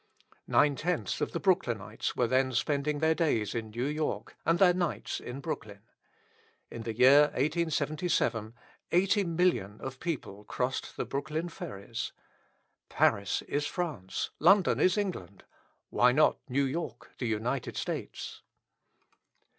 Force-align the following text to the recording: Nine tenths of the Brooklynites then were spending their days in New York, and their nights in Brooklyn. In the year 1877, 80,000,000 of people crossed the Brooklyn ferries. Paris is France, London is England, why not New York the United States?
Nine 0.47 0.75
tenths 0.75 1.21
of 1.21 1.31
the 1.31 1.39
Brooklynites 1.39 2.11
then 2.15 2.47
were 2.49 2.55
spending 2.55 2.97
their 2.97 3.13
days 3.13 3.53
in 3.53 3.69
New 3.69 3.85
York, 3.85 4.35
and 4.47 4.57
their 4.57 4.73
nights 4.73 5.19
in 5.19 5.41
Brooklyn. 5.41 5.83
In 6.71 6.81
the 6.81 6.97
year 6.97 7.25
1877, 7.35 8.55
80,000,000 8.91 9.79
of 9.79 9.99
people 9.99 10.43
crossed 10.45 10.97
the 10.97 11.05
Brooklyn 11.05 11.49
ferries. 11.49 12.13
Paris 12.89 13.43
is 13.43 13.67
France, 13.67 14.31
London 14.39 14.79
is 14.79 14.97
England, 14.97 15.43
why 15.91 16.11
not 16.11 16.39
New 16.49 16.65
York 16.65 17.11
the 17.19 17.27
United 17.27 17.77
States? 17.77 18.41